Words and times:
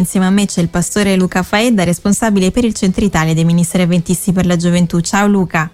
Insieme 0.00 0.24
a 0.24 0.30
me 0.30 0.46
c'è 0.46 0.62
il 0.62 0.70
pastore 0.70 1.14
Luca 1.14 1.42
Faedda, 1.42 1.84
responsabile 1.84 2.50
per 2.50 2.64
il 2.64 2.72
Centro 2.72 3.04
Italia 3.04 3.34
dei 3.34 3.44
Ministeri 3.44 3.82
Avventisti 3.82 4.32
per 4.32 4.46
la 4.46 4.56
Gioventù. 4.56 5.00
Ciao 5.00 5.26
Luca. 5.26 5.70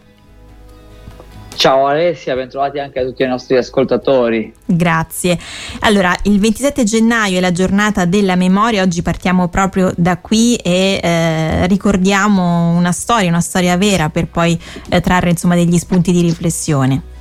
Ciao 1.54 1.86
Alessia, 1.86 2.34
bentrovati 2.34 2.80
anche 2.80 2.98
a 2.98 3.04
tutti 3.04 3.22
i 3.22 3.26
nostri 3.26 3.56
ascoltatori. 3.56 4.52
Grazie. 4.64 5.38
Allora, 5.80 6.14
il 6.24 6.40
27 6.40 6.82
gennaio 6.82 7.38
è 7.38 7.40
la 7.40 7.52
giornata 7.52 8.04
della 8.04 8.34
memoria, 8.34 8.82
oggi 8.82 9.00
partiamo 9.00 9.46
proprio 9.46 9.92
da 9.96 10.18
qui 10.18 10.56
e 10.56 11.00
eh, 11.00 11.66
ricordiamo 11.68 12.76
una 12.76 12.92
storia, 12.92 13.28
una 13.28 13.40
storia 13.40 13.76
vera 13.76 14.10
per 14.10 14.26
poi 14.26 14.60
eh, 14.88 15.00
trarre 15.00 15.30
insomma 15.30 15.54
degli 15.54 15.78
spunti 15.78 16.10
di 16.10 16.20
riflessione. 16.20 17.14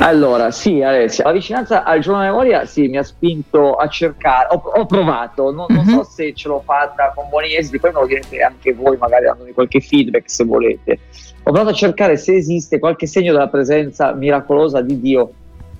Allora, 0.00 0.50
sì, 0.50 0.82
Alessia, 0.82 1.24
la 1.24 1.32
vicinanza 1.32 1.84
al 1.84 2.00
giorno 2.00 2.20
della 2.20 2.32
memoria 2.32 2.64
sì, 2.64 2.88
mi 2.88 2.98
ha 2.98 3.02
spinto 3.02 3.74
a 3.74 3.88
cercare, 3.88 4.48
ho, 4.50 4.62
ho 4.64 4.86
provato, 4.86 5.50
non, 5.50 5.66
mm-hmm. 5.70 5.84
non, 5.84 5.88
so 5.88 5.96
mhm. 5.96 6.02
se 6.02 6.34
ce 6.34 6.48
l'ho 6.48 6.62
fatta 6.64 7.12
con 7.14 7.28
buoni 7.28 7.54
esiti, 7.54 7.78
poi 7.78 7.92
me 7.92 8.00
lo 8.00 8.06
direte 8.06 8.40
anche 8.42 8.72
voi, 8.72 8.96
magari 8.96 9.24
dandomi 9.24 9.52
qualche 9.52 9.80
feedback 9.80 10.28
se 10.28 10.44
volete 10.44 10.98
ho 11.46 11.52
provato 11.52 11.70
a 11.70 11.74
cercare 11.74 12.16
se 12.16 12.34
esiste 12.34 12.78
qualche 12.78 13.06
segno 13.06 13.32
della 13.32 13.48
presenza 13.48 14.14
miracolosa 14.14 14.80
di 14.80 14.98
Dio 14.98 15.30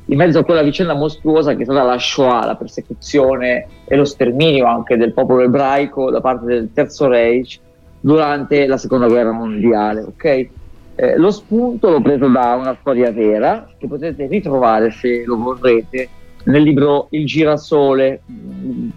in 0.07 0.19
mezzo 0.19 0.41
a 0.41 0.45
quella 0.45 0.63
vicenda 0.63 0.93
mostruosa 0.93 1.55
che 1.55 1.63
è 1.63 1.65
stata 1.65 1.83
la 1.83 1.99
Shoah, 1.99 2.45
la 2.45 2.57
persecuzione 2.57 3.67
e 3.87 3.97
lo 3.97 4.05
sterminio 4.05 4.67
anche 4.67 4.99
del 4.99 5.15
popolo 5.15 5.41
ebraico 5.41 6.11
da 6.11 6.21
parte 6.21 6.45
del 6.45 6.71
Terzo 6.75 7.09
Reich 7.09 7.59
durante 7.99 8.67
la 8.67 8.77
seconda 8.77 9.07
guerra 9.07 9.33
mondiale. 9.33 10.03
Okay? 10.03 10.51
Eh, 10.97 11.17
lo 11.17 11.31
spunto 11.31 11.91
l'ho 11.91 12.01
preso 12.01 12.29
da 12.29 12.55
una 12.55 12.77
storia 12.81 13.11
vera 13.11 13.69
che 13.77 13.89
potete 13.89 14.27
ritrovare 14.27 14.93
se 14.93 15.25
lo 15.25 15.37
vorrete 15.37 16.09
nel 16.45 16.63
libro 16.63 17.09
Il 17.11 17.27
girasole, 17.27 18.21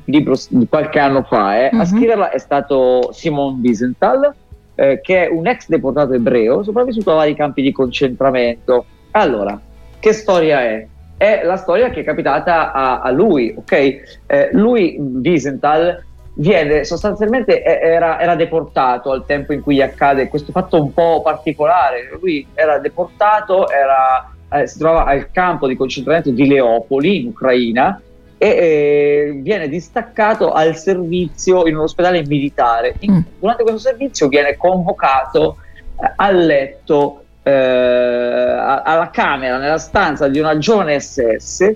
libro 0.06 0.36
di 0.50 0.68
qualche 0.68 1.00
anno 1.00 1.23
fa. 1.23 1.58
Eh. 1.58 1.70
Mm-hmm. 1.73 1.80
A 1.80 1.84
mhm. 1.84 1.86
scriverla 1.86 2.30
è 2.30 2.38
stato 2.38 3.10
Simon 3.14 3.60
Wiesenthal 3.62 4.34
eh, 4.75 5.02
che 5.02 5.25
è 5.25 5.30
un 5.30 5.48
ex 5.48 5.68
deportato 5.68 6.14
ebreo 6.14 6.62
sopravvissuto 6.64 7.12
a 7.12 7.16
vari 7.16 7.36
campi 7.36 7.62
di 7.62 7.72
concentramento. 7.72 8.86
Allora, 9.12 9.59
che 10.00 10.14
storia 10.14 10.62
è? 10.62 10.88
È 11.18 11.42
la 11.44 11.58
storia 11.58 11.90
che 11.90 12.02
è 12.02 12.03
capitata 12.03 12.72
a, 12.72 13.02
a 13.02 13.09
lui, 13.09 13.53
ok? 13.58 13.72
Eh, 13.72 14.50
lui, 14.52 14.98
Wiesenthal, 15.00 16.06
viene 16.40 16.84
sostanzialmente 16.84 17.64
era, 17.64 18.20
era, 18.20 18.36
deportato 18.36 19.12
al 19.12 19.26
tempo 19.26 19.54
in 19.54 19.62
cui 19.62 19.82
accade 19.82 20.28
questo 20.28 20.52
fatto 20.52 20.82
un 20.82 20.94
po' 20.94 21.22
particolare. 21.24 22.10
Lui 22.20 22.46
era 22.54 22.78
deportato, 22.80 23.70
era, 23.70 24.32
eh, 24.52 24.68
si 24.68 24.78
trova 24.78 25.06
al 25.06 25.32
campo 25.32 25.68
di 25.68 25.76
concentramento 25.76 26.30
di 26.32 26.48
Leopoli 26.48 27.22
in 27.22 27.28
Ucraina 27.28 28.00
e 28.38 28.48
eh, 28.48 29.40
viene 29.42 29.68
distaccato 29.68 30.52
al 30.52 30.76
servizio 30.78 31.66
in 31.66 31.76
un 31.76 31.84
ospedale 31.84 32.24
militare. 32.26 32.96
In, 33.00 33.14
mm. 33.14 33.20
Durante 33.40 33.64
questo 33.64 33.82
servizio 33.82 34.28
viene 34.28 34.56
convocato 34.58 35.58
eh, 36.00 36.12
al 36.16 36.38
letto, 36.38 37.24
eh, 37.42 37.52
alla 37.52 39.10
camera, 39.12 39.58
nella 39.58 39.80
stanza 39.80 40.28
di 40.28 40.38
una 40.38 40.58
giovane 40.60 41.00
SS 41.00 41.74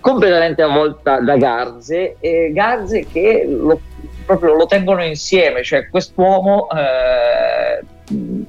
completamente 0.00 0.62
avvolta 0.62 1.20
da 1.20 1.36
garze, 1.36 2.16
e 2.18 2.50
garze 2.52 3.06
che 3.06 3.46
lo, 3.46 3.78
proprio 4.24 4.54
lo 4.54 4.66
tengono 4.66 5.04
insieme, 5.04 5.62
cioè 5.62 5.88
quest'uomo 5.88 6.68
eh, 6.70 7.84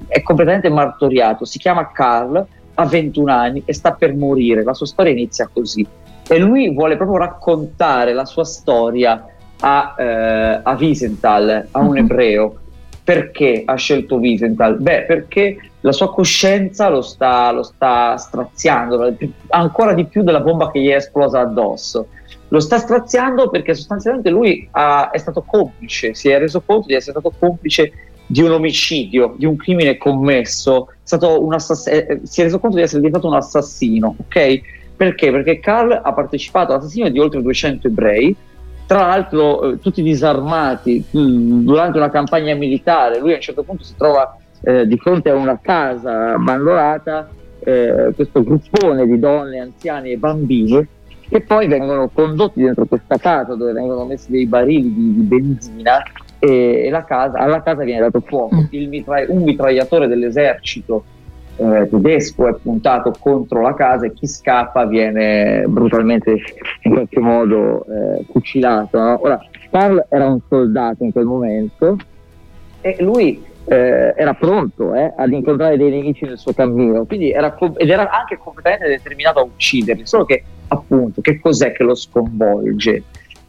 è 0.08 0.22
completamente 0.22 0.68
martoriato, 0.68 1.44
si 1.44 1.58
chiama 1.58 1.90
Carl, 1.92 2.46
ha 2.74 2.86
21 2.86 3.32
anni 3.32 3.62
e 3.64 3.74
sta 3.74 3.92
per 3.92 4.14
morire, 4.14 4.62
la 4.62 4.74
sua 4.74 4.86
storia 4.86 5.12
inizia 5.12 5.48
così 5.52 5.86
e 6.28 6.38
lui 6.38 6.72
vuole 6.72 6.96
proprio 6.96 7.18
raccontare 7.18 8.12
la 8.12 8.24
sua 8.24 8.44
storia 8.44 9.26
a, 9.60 9.94
eh, 9.98 10.60
a 10.62 10.76
Wiesenthal, 10.78 11.68
a 11.70 11.78
un 11.78 11.90
mhm. 11.90 11.96
ebreo. 11.96 12.56
Perché 13.04 13.64
ha 13.66 13.74
scelto 13.74 14.16
Wiesenthal? 14.16 14.78
Beh, 14.78 15.02
perché 15.02 15.56
la 15.80 15.90
sua 15.90 16.12
coscienza 16.12 16.88
lo 16.88 17.02
sta, 17.02 17.50
lo 17.50 17.64
sta 17.64 18.16
straziando 18.16 19.12
ancora 19.48 19.92
di 19.92 20.04
più 20.04 20.22
della 20.22 20.38
bomba 20.38 20.70
che 20.70 20.80
gli 20.80 20.88
è 20.88 20.94
esplosa 20.94 21.40
addosso. 21.40 22.06
Lo 22.52 22.60
sta 22.60 22.76
straziando 22.76 23.48
perché 23.48 23.72
sostanzialmente 23.72 24.28
lui 24.28 24.68
ha, 24.72 25.08
è 25.08 25.16
stato 25.16 25.42
complice, 25.42 26.12
si 26.12 26.28
è 26.28 26.38
reso 26.38 26.60
conto 26.60 26.88
di 26.88 26.92
essere 26.92 27.18
stato 27.18 27.34
complice 27.38 27.92
di 28.26 28.42
un 28.42 28.50
omicidio, 28.50 29.34
di 29.38 29.46
un 29.46 29.56
crimine 29.56 29.96
commesso, 29.96 30.88
è 31.02 31.16
assass- 31.54 31.86
eh, 31.86 32.20
si 32.24 32.42
è 32.42 32.44
reso 32.44 32.58
conto 32.58 32.76
di 32.76 32.82
essere 32.82 33.00
diventato 33.00 33.26
un 33.26 33.36
assassino, 33.36 34.16
ok? 34.18 34.60
Perché? 34.94 35.30
Perché 35.30 35.60
Carl 35.60 35.98
ha 36.02 36.12
partecipato 36.12 36.72
all'assassinio 36.72 37.10
di 37.10 37.18
oltre 37.18 37.40
200 37.40 37.86
ebrei, 37.86 38.36
tra 38.84 39.06
l'altro 39.06 39.72
eh, 39.72 39.78
tutti 39.78 40.02
disarmati 40.02 41.02
mh, 41.10 41.18
mm, 41.18 41.64
durante 41.64 41.96
una 41.96 42.10
campagna 42.10 42.54
militare. 42.54 43.18
Lui 43.18 43.32
a 43.32 43.36
un 43.36 43.40
certo 43.40 43.62
punto 43.62 43.82
si 43.82 43.94
trova 43.96 44.36
eh, 44.60 44.86
di 44.86 44.98
fronte 44.98 45.30
a 45.30 45.34
una 45.34 45.58
casa 45.58 46.34
abbandonata, 46.34 47.30
eh, 47.60 48.12
questo 48.14 48.42
gruppone 48.42 49.06
di 49.06 49.18
donne, 49.18 49.58
anziani 49.58 50.10
e 50.10 50.18
bambini 50.18 50.86
che 51.32 51.40
poi 51.40 51.66
vengono 51.66 52.10
condotti 52.12 52.62
dentro 52.62 52.84
questa 52.84 53.16
casa 53.16 53.54
dove 53.54 53.72
vengono 53.72 54.04
messi 54.04 54.30
dei 54.30 54.44
barili 54.44 54.92
di, 54.92 55.14
di 55.14 55.22
benzina 55.22 56.02
e, 56.38 56.90
e 56.92 57.04
casa, 57.06 57.38
alla 57.38 57.62
casa 57.62 57.84
viene 57.84 58.00
dato 58.00 58.20
fuoco. 58.20 58.56
Mm. 58.56 58.88
Mitra- 58.88 59.24
un 59.28 59.42
mitragliatore 59.42 60.08
dell'esercito 60.08 61.04
eh, 61.56 61.88
tedesco 61.88 62.48
è 62.48 62.54
puntato 62.60 63.14
contro 63.18 63.62
la 63.62 63.72
casa 63.72 64.04
e 64.04 64.12
chi 64.12 64.26
scappa 64.26 64.84
viene 64.84 65.64
brutalmente 65.68 66.36
in 66.82 66.92
qualche 66.92 67.20
modo 67.20 67.86
eh, 67.86 68.26
fucilato. 68.30 68.98
No? 68.98 69.18
Ora, 69.22 69.40
Carl 69.70 70.04
era 70.10 70.26
un 70.26 70.40
soldato 70.46 71.02
in 71.02 71.12
quel 71.12 71.24
momento 71.24 71.96
e 72.82 72.96
lui 73.00 73.42
eh, 73.64 74.14
era 74.16 74.34
pronto 74.34 74.94
eh, 74.94 75.12
ad 75.16 75.32
incontrare 75.32 75.76
dei 75.76 75.90
nemici 75.90 76.24
nel 76.24 76.38
suo 76.38 76.52
cammino, 76.52 77.04
quindi 77.04 77.30
era, 77.32 77.56
ed 77.76 77.88
era 77.88 78.10
anche 78.10 78.38
completamente 78.38 78.88
determinato 78.88 79.40
a 79.40 79.42
ucciderli, 79.42 80.06
solo 80.06 80.24
che 80.24 80.42
appunto 80.68 81.20
che 81.20 81.40
cos'è 81.40 81.72
che 81.72 81.82
lo 81.82 81.94
sconvolge? 81.94 83.02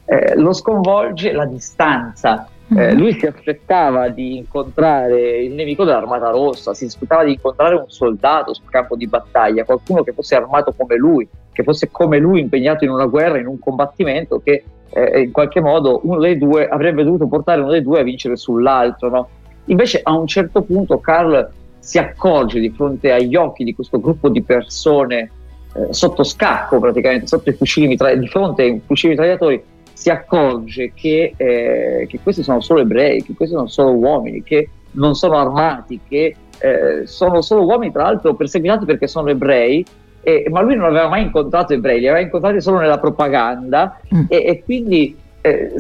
Eh, 0.05 0.35
lo 0.35 0.51
sconvolge 0.53 1.31
la 1.31 1.45
distanza 1.45 2.47
eh, 2.75 2.93
lui 2.93 3.13
si 3.13 3.25
aspettava 3.25 4.07
di 4.09 4.37
incontrare 4.37 5.43
il 5.43 5.53
nemico 5.53 5.83
dell'Armata 5.83 6.29
Rossa, 6.29 6.73
si 6.73 6.85
aspettava 6.85 7.23
di 7.23 7.33
incontrare 7.33 7.75
un 7.75 7.85
soldato 7.87 8.53
sul 8.53 8.69
campo 8.69 8.95
di 8.95 9.05
battaglia, 9.05 9.63
qualcuno 9.63 10.03
che 10.03 10.13
fosse 10.13 10.35
armato 10.35 10.73
come 10.75 10.95
lui, 10.95 11.27
che 11.51 11.63
fosse 11.63 11.89
come 11.91 12.17
lui 12.17 12.39
impegnato 12.39 12.83
in 12.83 12.89
una 12.89 13.05
guerra, 13.05 13.37
in 13.37 13.47
un 13.47 13.59
combattimento 13.59 14.41
che 14.41 14.63
eh, 14.89 15.19
in 15.21 15.31
qualche 15.31 15.59
modo 15.59 15.99
uno 16.03 16.19
dei 16.19 16.37
due 16.37 16.67
avrebbe 16.67 17.03
dovuto 17.03 17.27
portare 17.27 17.61
uno 17.61 17.71
dei 17.71 17.83
due 17.83 17.99
a 17.99 18.03
vincere 18.03 18.37
sull'altro. 18.37 19.09
No? 19.09 19.29
Invece 19.65 20.01
a 20.03 20.17
un 20.17 20.27
certo 20.27 20.61
punto 20.61 20.99
Carl 20.99 21.49
si 21.79 21.97
accorge 21.97 22.59
di 22.59 22.69
fronte 22.69 23.11
agli 23.11 23.35
occhi 23.35 23.63
di 23.63 23.73
questo 23.73 23.99
gruppo 23.99 24.29
di 24.29 24.41
persone 24.41 25.31
eh, 25.75 25.87
sotto 25.93 26.23
scacco 26.23 26.79
praticamente, 26.79 27.27
sotto 27.27 27.49
i 27.49 27.53
fucili 27.53 27.87
mitragliatori, 27.87 28.25
di 28.25 28.31
fronte 28.31 28.61
ai 28.63 28.81
fucili 28.85 29.13
mitragliatori, 29.13 29.63
si 29.93 30.09
accorge 30.09 30.91
che, 30.93 31.33
eh, 31.35 32.05
che, 32.07 32.19
questi 32.21 32.43
sono 32.43 32.61
solo 32.61 32.81
ebrei, 32.81 33.23
che 33.23 33.33
questi 33.33 33.55
sono 33.55 33.67
solo 33.67 33.91
uomini, 33.91 34.43
che 34.43 34.69
non 34.91 35.15
sono 35.15 35.37
armati, 35.37 35.99
che 36.07 36.35
eh, 36.59 37.05
sono 37.05 37.41
solo 37.41 37.65
uomini, 37.65 37.91
tra 37.91 38.03
l'altro 38.03 38.33
perseguitati 38.33 38.85
perché 38.85 39.07
sono 39.07 39.29
ebrei, 39.29 39.85
eh, 40.21 40.45
ma 40.49 40.61
lui 40.61 40.75
non 40.75 40.85
aveva 40.85 41.09
mai 41.09 41.23
incontrato 41.23 41.73
ebrei, 41.73 41.99
li 41.99 42.07
aveva 42.07 42.23
incontrati 42.23 42.61
solo 42.61 42.79
nella 42.79 42.99
propaganda 42.99 43.99
mm. 44.13 44.25
e, 44.29 44.45
e, 44.45 44.63
quindi 44.63 45.17
eh, 45.45 45.73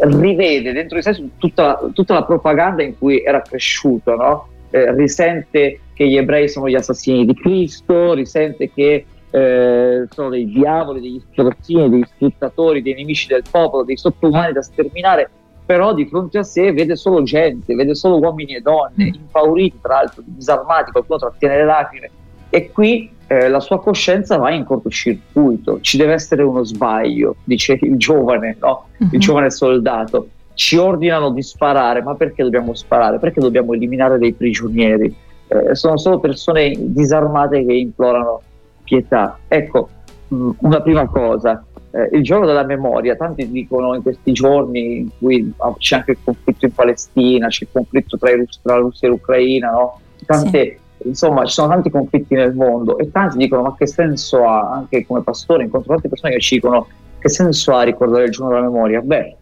rivede 0.00 0.72
dentro 0.72 0.96
di 0.96 1.02
sé 1.02 1.28
tutta, 1.36 1.90
tutta, 1.92 2.14
la 2.14 2.24
propaganda 2.24 2.84
in 2.84 2.96
cui 2.96 3.20
era 3.24 3.42
cresciuto, 3.42 4.14
no? 4.14 4.48
Eh, 4.70 4.94
risente 4.94 5.80
che 5.92 6.06
gli 6.06 6.16
ebrei 6.16 6.48
sono 6.48 6.68
gli 6.68 6.76
assassini 6.76 7.26
di 7.26 7.34
Cristo, 7.34 8.14
risente 8.14 8.70
che 8.72 9.04
eh, 9.28 10.06
sono 10.08 10.28
dei 10.28 10.46
diavoli, 10.46 11.00
degli 11.00 11.22
strozzini, 11.32 11.90
degli 11.90 12.04
sfruttatori, 12.14 12.80
dei 12.80 12.94
nemici 12.94 13.26
del 13.26 13.42
popolo, 13.50 13.82
dei 13.82 13.96
sottoumani 13.96 14.52
da 14.52 14.62
sterminare, 14.62 15.28
però 15.66 15.92
di 15.94 16.06
fronte 16.06 16.38
a 16.38 16.44
sé 16.44 16.72
vede 16.72 16.94
solo 16.94 17.24
gente, 17.24 17.74
vede 17.74 17.96
solo 17.96 18.18
uomini 18.18 18.54
e 18.54 18.60
donne, 18.60 19.06
mm. 19.06 19.14
impauriti 19.14 19.80
tra 19.82 19.94
l'altro, 19.94 20.22
disarmati, 20.24 20.92
qualcuno 20.92 21.18
trattiene 21.18 21.56
le 21.56 21.64
lacrime 21.64 22.10
e 22.50 22.70
qui 22.70 23.10
eh, 23.32 23.48
la 23.48 23.60
sua 23.60 23.80
coscienza 23.80 24.36
va 24.36 24.50
in 24.50 24.64
cortocircuito, 24.64 25.80
ci 25.80 25.96
deve 25.96 26.12
essere 26.12 26.42
uno 26.42 26.64
sbaglio, 26.64 27.36
dice 27.44 27.78
il 27.80 27.96
giovane, 27.96 28.56
no? 28.60 28.88
il 28.98 29.06
mm-hmm. 29.06 29.20
giovane 29.20 29.50
soldato, 29.50 30.28
ci 30.52 30.76
ordinano 30.76 31.30
di 31.30 31.42
sparare, 31.42 32.02
ma 32.02 32.14
perché 32.14 32.42
dobbiamo 32.42 32.74
sparare? 32.74 33.18
Perché 33.18 33.40
dobbiamo 33.40 33.72
eliminare 33.72 34.18
dei 34.18 34.34
prigionieri? 34.34 35.14
Eh, 35.48 35.74
sono 35.74 35.96
solo 35.96 36.20
persone 36.20 36.74
disarmate 36.76 37.64
che 37.64 37.72
implorano 37.72 38.42
pietà. 38.84 39.38
Ecco, 39.48 39.88
mm, 40.34 40.50
una 40.58 40.82
prima 40.82 41.06
cosa, 41.06 41.64
eh, 41.90 42.10
il 42.12 42.22
giorno 42.22 42.44
della 42.44 42.64
memoria, 42.64 43.16
tanti 43.16 43.50
dicono 43.50 43.94
in 43.94 44.02
questi 44.02 44.32
giorni 44.32 44.98
in 44.98 45.08
cui 45.18 45.54
c'è 45.78 45.96
anche 45.96 46.10
il 46.10 46.18
conflitto 46.22 46.66
in 46.66 46.74
Palestina, 46.74 47.48
c'è 47.48 47.64
il 47.64 47.70
conflitto 47.72 48.18
tra, 48.18 48.30
la 48.64 48.76
Russia 48.76 49.08
e 49.08 49.10
l'Ucraina, 49.10 49.70
no? 49.70 50.00
Tante. 50.26 50.76
Insomma 51.04 51.44
ci 51.44 51.54
sono 51.54 51.68
tanti 51.68 51.90
conflitti 51.90 52.34
nel 52.34 52.54
mondo 52.54 52.98
e 52.98 53.10
tanti 53.10 53.36
dicono 53.36 53.62
ma 53.62 53.74
che 53.76 53.86
senso 53.86 54.46
ha, 54.46 54.70
anche 54.70 55.06
come 55.06 55.22
pastore 55.22 55.64
incontro 55.64 55.92
tante 55.92 56.08
persone 56.08 56.32
che 56.32 56.40
ci 56.40 56.56
dicono 56.56 56.86
che 57.18 57.28
senso 57.28 57.74
ha 57.74 57.82
ricordare 57.82 58.24
il 58.24 58.30
giorno 58.30 58.52
della 58.54 58.68
memoria? 58.68 59.00
Beh, 59.00 59.36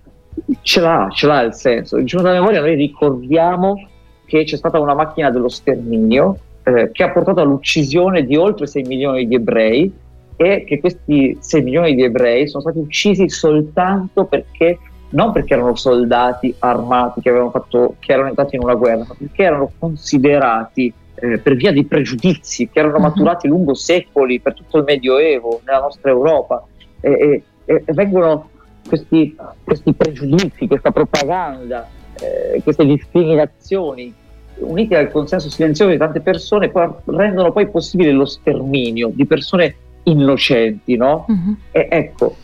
ce 0.60 0.80
l'ha, 0.80 1.08
ce 1.10 1.26
l'ha 1.26 1.40
il 1.40 1.54
senso. 1.54 1.96
Il 1.96 2.04
giorno 2.04 2.28
della 2.28 2.40
memoria 2.40 2.60
noi 2.60 2.74
ricordiamo 2.74 3.88
che 4.26 4.44
c'è 4.44 4.56
stata 4.56 4.78
una 4.78 4.94
macchina 4.94 5.30
dello 5.30 5.48
sterminio 5.48 6.36
eh, 6.62 6.90
che 6.92 7.02
ha 7.02 7.10
portato 7.10 7.40
all'uccisione 7.40 8.24
di 8.24 8.36
oltre 8.36 8.66
6 8.66 8.82
milioni 8.82 9.26
di 9.26 9.34
ebrei 9.34 9.92
e 10.36 10.64
che 10.64 10.78
questi 10.78 11.36
6 11.40 11.62
milioni 11.62 11.94
di 11.94 12.02
ebrei 12.02 12.46
sono 12.48 12.62
stati 12.62 12.78
uccisi 12.78 13.28
soltanto 13.28 14.24
perché 14.26 14.78
non 15.10 15.32
perché 15.32 15.54
erano 15.54 15.74
soldati 15.74 16.54
armati 16.58 17.20
che, 17.20 17.32
fatto, 17.50 17.96
che 17.98 18.12
erano 18.12 18.28
entrati 18.28 18.56
in 18.56 18.62
una 18.62 18.74
guerra, 18.74 19.04
ma 19.08 19.14
perché 19.16 19.42
erano 19.42 19.72
considerati 19.78 20.92
eh, 21.20 21.38
per 21.38 21.54
via 21.54 21.72
di 21.72 21.84
pregiudizi 21.84 22.68
che 22.68 22.78
erano 22.78 22.96
uh-huh. 22.96 23.02
maturati 23.02 23.48
lungo 23.48 23.74
secoli 23.74 24.40
per 24.40 24.54
tutto 24.54 24.78
il 24.78 24.84
Medioevo 24.84 25.60
nella 25.64 25.80
nostra 25.80 26.10
Europa 26.10 26.64
e, 27.00 27.42
e, 27.64 27.82
e 27.84 27.92
vengono 27.92 28.50
questi, 28.88 29.36
questi, 29.62 29.92
pregiudizi, 29.92 30.66
questa 30.66 30.90
propaganda, 30.90 31.88
eh, 32.20 32.60
queste 32.62 32.84
discriminazioni 32.84 34.12
uniti 34.58 34.94
al 34.94 35.10
consenso 35.10 35.48
silenzioso 35.48 35.90
di 35.90 35.96
tante 35.96 36.20
persone 36.20 36.70
rendono 37.04 37.52
poi 37.52 37.68
possibile 37.68 38.10
lo 38.12 38.24
sterminio 38.26 39.10
di 39.12 39.24
persone 39.24 39.74
innocenti, 40.04 40.96
no? 40.96 41.26
Uh-huh. 41.28 41.56
E 41.70 41.86
ecco, 41.90 42.34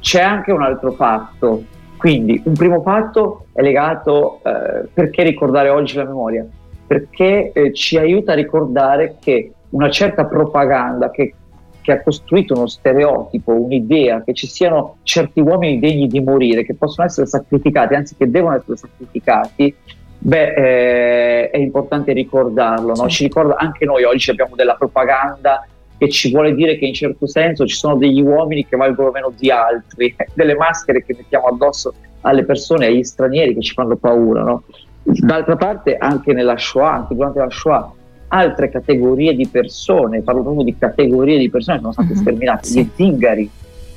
c'è 0.00 0.20
anche 0.20 0.52
un 0.52 0.62
altro 0.62 0.92
fatto 0.92 1.64
quindi 2.04 2.38
un 2.44 2.52
primo 2.52 2.82
fatto 2.82 3.46
è 3.54 3.62
legato 3.62 4.40
eh, 4.44 4.88
perché 4.92 5.22
ricordare 5.22 5.70
oggi 5.70 5.96
la 5.96 6.04
memoria? 6.04 6.46
Perché 6.86 7.52
eh, 7.52 7.72
ci 7.72 7.96
aiuta 7.96 8.32
a 8.32 8.36
ricordare 8.36 9.16
che 9.20 9.52
una 9.70 9.90
certa 9.90 10.26
propaganda 10.26 11.10
che, 11.10 11.34
che, 11.80 11.92
ha 11.92 12.02
costruito 12.02 12.54
uno 12.54 12.66
stereotipo, 12.66 13.52
un'idea, 13.52 14.22
che 14.22 14.34
ci 14.34 14.46
siano 14.46 14.96
certi 15.02 15.40
uomini 15.40 15.78
degni 15.78 16.06
di 16.06 16.20
morire, 16.20 16.64
che 16.64 16.74
possono 16.74 17.06
essere 17.06 17.26
sacrificati, 17.26 17.94
anzi 17.94 18.16
che 18.16 18.30
devono 18.30 18.56
essere 18.56 18.76
sacrificati, 18.76 19.74
beh, 20.18 20.54
eh, 20.54 21.50
è 21.50 21.58
importante 21.58 22.12
ricordarlo. 22.12 22.94
No? 22.94 23.08
Ci 23.08 23.24
ricorda 23.24 23.56
anche 23.56 23.84
noi 23.84 24.04
oggi 24.04 24.30
abbiamo 24.30 24.54
della 24.54 24.74
propaganda 24.74 25.66
che 25.96 26.08
ci 26.08 26.30
vuole 26.30 26.54
dire 26.54 26.76
che 26.76 26.86
in 26.86 26.94
certo 26.94 27.26
senso 27.26 27.66
ci 27.66 27.76
sono 27.76 27.96
degli 27.96 28.20
uomini 28.20 28.66
che 28.66 28.76
valgono 28.76 29.10
meno 29.10 29.32
di 29.36 29.50
altri, 29.50 30.14
delle 30.34 30.54
maschere 30.54 31.04
che 31.04 31.14
mettiamo 31.16 31.46
addosso 31.46 31.94
alle 32.22 32.44
persone, 32.44 32.86
agli 32.86 33.04
stranieri 33.04 33.54
che 33.54 33.60
ci 33.60 33.74
fanno 33.74 33.96
paura. 33.96 34.42
No? 34.42 34.64
D'altra 35.04 35.56
parte 35.56 35.96
anche 35.96 36.32
nella 36.32 36.56
Shoah, 36.56 36.94
anche 36.94 37.14
durante 37.14 37.38
la 37.38 37.50
Shoah, 37.50 37.92
altre 38.28 38.70
categorie 38.70 39.34
di 39.34 39.46
persone, 39.46 40.22
parlo 40.22 40.42
proprio 40.42 40.64
di 40.64 40.76
categorie 40.76 41.38
di 41.38 41.50
persone, 41.50 41.78
sono 41.78 41.92
state 41.92 42.12
uh-huh. 42.12 42.18
sterminate, 42.18 42.66
sì. 42.66 42.80
gli 42.80 42.90
zingari 42.94 43.50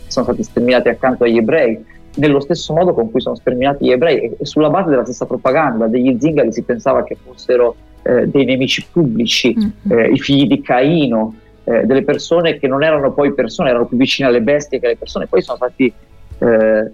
sono 0.07 0.25
stati 0.25 0.43
sterminati 0.43 0.89
accanto 0.89 1.23
agli 1.23 1.37
ebrei, 1.37 1.83
nello 2.15 2.39
stesso 2.39 2.73
modo 2.73 2.93
con 2.93 3.11
cui 3.11 3.21
sono 3.21 3.35
sterminati 3.35 3.85
gli 3.85 3.91
ebrei 3.91 4.35
e 4.37 4.45
sulla 4.45 4.69
base 4.69 4.89
della 4.89 5.03
stessa 5.03 5.25
propaganda 5.25 5.87
degli 5.87 6.17
zingari 6.19 6.51
si 6.51 6.63
pensava 6.63 7.03
che 7.03 7.15
fossero 7.21 7.75
eh, 8.03 8.27
dei 8.27 8.45
nemici 8.45 8.85
pubblici, 8.91 9.55
uh-huh. 9.55 9.93
eh, 9.93 10.11
i 10.11 10.19
figli 10.19 10.47
di 10.47 10.61
Caino, 10.61 11.35
eh, 11.63 11.85
delle 11.85 12.03
persone 12.03 12.57
che 12.57 12.67
non 12.67 12.83
erano 12.83 13.11
poi 13.11 13.33
persone, 13.33 13.69
erano 13.69 13.85
più 13.85 13.97
vicine 13.97 14.27
alle 14.27 14.41
bestie 14.41 14.79
che 14.79 14.85
alle 14.85 14.97
persone, 14.97 15.27
poi 15.27 15.41
sono 15.41 15.57
stati 15.57 15.91
eh, 16.39 16.91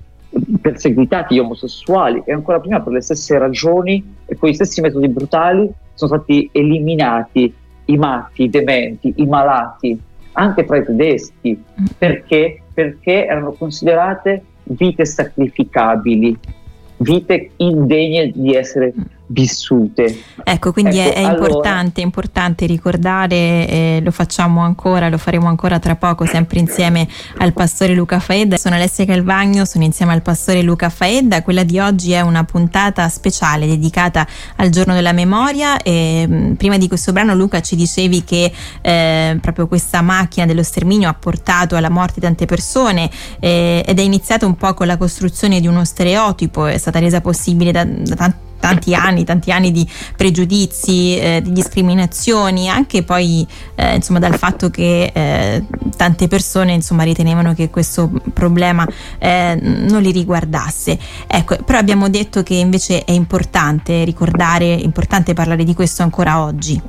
perseguitati 0.61 1.35
gli 1.35 1.39
omosessuali 1.39 2.23
e 2.25 2.33
ancora 2.33 2.59
prima 2.59 2.81
per 2.81 2.93
le 2.93 3.01
stesse 3.01 3.37
ragioni 3.37 4.15
e 4.25 4.35
con 4.35 4.49
gli 4.49 4.53
stessi 4.53 4.81
metodi 4.81 5.07
brutali 5.07 5.69
sono 5.93 6.15
stati 6.15 6.49
eliminati 6.51 7.53
i 7.85 7.97
matti, 7.97 8.43
i 8.43 8.49
dementi, 8.49 9.13
i 9.17 9.25
malati, 9.25 9.99
anche 10.33 10.65
tra 10.65 10.77
i 10.77 10.85
tedeschi, 10.85 11.61
perché? 11.97 12.61
Perché 12.73 13.25
erano 13.25 13.51
considerate 13.51 14.43
vite 14.63 15.05
sacrificabili, 15.05 16.37
vite 16.97 17.51
indegne 17.57 18.31
di 18.33 18.55
essere 18.55 18.93
vissute. 19.33 20.23
Ecco, 20.43 20.71
quindi 20.71 20.99
ecco, 20.99 21.09
è, 21.09 21.13
è 21.15 21.23
allora... 21.23 21.47
importante, 21.47 22.01
importante, 22.01 22.65
ricordare, 22.65 23.35
eh, 23.35 24.01
lo 24.03 24.11
facciamo 24.11 24.61
ancora, 24.61 25.09
lo 25.09 25.17
faremo 25.17 25.47
ancora 25.47 25.79
tra 25.79 25.95
poco, 25.95 26.25
sempre 26.25 26.59
insieme 26.59 27.07
al 27.37 27.51
pastore 27.51 27.93
Luca 27.93 28.19
Faedda. 28.19 28.55
Sono 28.57 28.75
Alessia 28.75 29.05
Calvagno, 29.05 29.65
sono 29.65 29.83
insieme 29.83 30.13
al 30.13 30.21
pastore 30.21 30.61
Luca 30.61 30.89
Faedda. 30.89 31.41
Quella 31.41 31.63
di 31.63 31.79
oggi 31.79 32.11
è 32.11 32.21
una 32.21 32.43
puntata 32.43 33.09
speciale 33.09 33.65
dedicata 33.65 34.25
al 34.57 34.69
giorno 34.69 34.93
della 34.93 35.13
memoria. 35.13 35.81
E, 35.81 36.25
mh, 36.27 36.35
mm, 36.35 36.53
prima 36.53 36.77
di 36.77 36.87
questo 36.87 37.11
brano, 37.11 37.33
Luca, 37.33 37.61
ci 37.61 37.75
dicevi 37.75 38.23
che 38.23 38.51
eh, 38.81 39.37
proprio 39.41 39.67
questa 39.67 40.01
macchina 40.01 40.45
dello 40.45 40.63
sterminio 40.63 41.09
ha 41.09 41.13
portato 41.13 41.75
alla 41.75 41.89
morte 41.89 42.15
di 42.15 42.21
tante 42.21 42.45
persone 42.45 43.09
eh, 43.39 43.83
ed 43.85 43.97
è 43.97 44.01
iniziata 44.01 44.45
un 44.45 44.55
po' 44.55 44.73
con 44.75 44.85
la 44.87 44.97
costruzione 44.97 45.59
di 45.59 45.67
uno 45.67 45.83
stereotipo, 45.83 46.65
è 46.65 46.77
stata 46.77 46.99
resa 46.99 47.19
possibile 47.19 47.71
da, 47.71 47.83
da 47.83 48.15
tanti 48.15 48.51
tanti 48.63 48.95
anni, 48.95 49.25
tanti 49.25 49.51
anni 49.51 49.73
di 49.73 49.85
pregiudizi, 50.15 51.17
eh, 51.17 51.41
di 51.43 51.51
discriminazioni, 51.51 52.69
anche 52.69 53.03
poi 53.03 53.45
eh, 53.75 53.95
insomma 53.95 54.19
dal 54.19 54.37
fatto 54.37 54.69
che 54.69 55.11
eh, 55.13 55.65
tante 55.97 56.29
persone 56.29 56.71
insomma 56.71 57.03
ritenevano 57.03 57.53
che 57.53 57.69
questo 57.69 58.09
problema 58.31 58.87
eh, 59.19 59.59
non 59.61 60.01
li 60.01 60.11
riguardasse. 60.11 60.97
Ecco, 61.27 61.57
però 61.65 61.77
abbiamo 61.77 62.07
detto 62.07 62.41
che 62.41 62.53
invece 62.53 63.03
è 63.03 63.11
importante 63.11 64.05
ricordare, 64.05 64.77
è 64.77 64.81
importante 64.81 65.33
parlare 65.33 65.65
di 65.65 65.73
questo 65.73 66.03
ancora 66.03 66.41
oggi. 66.41 66.81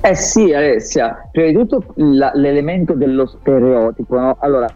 Eh 0.00 0.14
sì, 0.16 0.52
Alessia, 0.52 1.28
prima 1.30 1.48
di 1.48 1.54
tutto 1.54 1.84
la, 1.94 2.32
l'elemento 2.34 2.94
dello 2.94 3.26
stereotipo, 3.26 4.18
no? 4.18 4.36
Allora, 4.40 4.66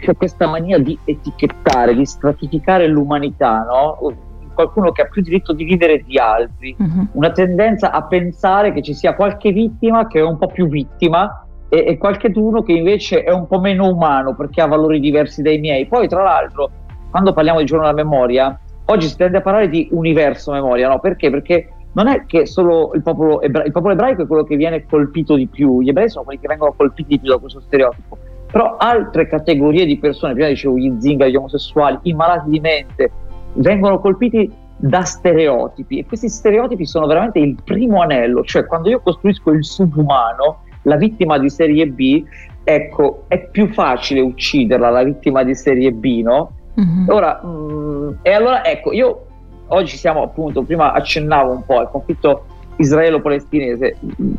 c'è 0.00 0.16
questa 0.16 0.48
mania 0.48 0.78
di 0.78 0.98
etichettare, 1.04 1.94
di 1.94 2.04
stratificare 2.04 2.88
l'umanità, 2.88 3.62
no? 3.62 4.28
Qualcuno 4.62 4.92
che 4.92 5.02
ha 5.02 5.06
più 5.06 5.22
diritto 5.22 5.52
di 5.52 5.64
vivere 5.64 6.02
di 6.04 6.18
altri, 6.18 6.74
uh-huh. 6.78 7.08
una 7.12 7.30
tendenza 7.30 7.90
a 7.90 8.02
pensare 8.04 8.72
che 8.72 8.82
ci 8.82 8.94
sia 8.94 9.14
qualche 9.14 9.52
vittima 9.52 10.06
che 10.06 10.20
è 10.20 10.22
un 10.22 10.38
po' 10.38 10.48
più 10.48 10.68
vittima 10.68 11.46
e, 11.68 11.84
e 11.86 11.98
qualcheduno 11.98 12.62
che 12.62 12.72
invece 12.72 13.22
è 13.22 13.32
un 13.32 13.46
po' 13.46 13.60
meno 13.60 13.88
umano 13.88 14.34
perché 14.34 14.60
ha 14.60 14.66
valori 14.66 15.00
diversi 15.00 15.42
dai 15.42 15.58
miei. 15.58 15.86
Poi 15.86 16.08
tra 16.08 16.22
l'altro, 16.22 16.70
quando 17.10 17.32
parliamo 17.32 17.60
di 17.60 17.64
giorno 17.64 17.86
della 17.86 18.02
memoria, 18.02 18.58
oggi 18.86 19.06
si 19.06 19.16
tende 19.16 19.38
a 19.38 19.40
parlare 19.40 19.68
di 19.68 19.88
universo 19.92 20.52
memoria, 20.52 20.88
no? 20.88 20.98
Perché? 20.98 21.30
Perché 21.30 21.68
non 21.92 22.06
è 22.06 22.24
che 22.26 22.46
solo 22.46 22.92
il 22.94 23.02
popolo, 23.02 23.40
ebra- 23.40 23.64
il 23.64 23.72
popolo 23.72 23.94
ebraico 23.94 24.22
è 24.22 24.26
quello 24.26 24.44
che 24.44 24.56
viene 24.56 24.84
colpito 24.86 25.34
di 25.34 25.46
più, 25.46 25.80
gli 25.80 25.88
ebrei 25.88 26.08
sono 26.08 26.24
quelli 26.24 26.40
che 26.40 26.46
vengono 26.46 26.72
colpiti 26.76 27.08
di 27.10 27.18
più 27.18 27.30
da 27.30 27.38
questo 27.38 27.60
stereotipo, 27.60 28.18
però 28.50 28.76
altre 28.76 29.26
categorie 29.26 29.86
di 29.86 29.98
persone, 29.98 30.34
prima 30.34 30.48
dicevo 30.48 30.76
gli 30.76 30.92
zingari, 30.98 31.30
gli 31.30 31.36
omosessuali, 31.36 31.98
i 32.02 32.12
malati 32.12 32.50
di 32.50 32.60
mente, 32.60 33.10
vengono 33.54 34.00
colpiti 34.00 34.50
da 34.76 35.02
stereotipi 35.02 35.98
e 35.98 36.06
questi 36.06 36.28
stereotipi 36.28 36.86
sono 36.86 37.06
veramente 37.06 37.38
il 37.38 37.56
primo 37.62 38.00
anello, 38.00 38.42
cioè 38.44 38.64
quando 38.64 38.88
io 38.88 39.00
costruisco 39.00 39.50
il 39.50 39.64
subumano, 39.64 40.62
la 40.82 40.96
vittima 40.96 41.38
di 41.38 41.50
serie 41.50 41.86
B, 41.86 42.24
ecco, 42.64 43.24
è 43.28 43.38
più 43.48 43.68
facile 43.72 44.20
ucciderla 44.20 44.88
la 44.88 45.02
vittima 45.02 45.42
di 45.42 45.54
serie 45.54 45.92
B, 45.92 46.22
no? 46.22 46.52
Mm-hmm. 46.80 47.08
Ora, 47.08 47.40
mh, 47.42 47.48
mm, 47.48 48.10
e 48.22 48.32
allora 48.32 48.64
ecco, 48.64 48.92
io 48.92 49.26
oggi 49.68 49.96
siamo 49.96 50.22
appunto, 50.22 50.62
prima 50.62 50.92
accennavo 50.92 51.52
un 51.52 51.64
po' 51.64 51.78
al 51.78 51.90
conflitto 51.90 52.44
israelo-palestinese, 52.76 53.96